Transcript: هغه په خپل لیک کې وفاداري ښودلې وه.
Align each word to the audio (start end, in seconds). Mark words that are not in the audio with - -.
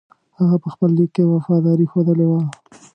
هغه 0.39 0.55
په 0.63 0.69
خپل 0.73 0.89
لیک 0.97 1.09
کې 1.15 1.23
وفاداري 1.33 1.85
ښودلې 1.91 2.27
وه. 2.29 2.41